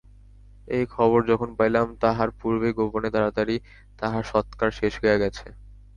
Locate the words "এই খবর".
0.67-1.19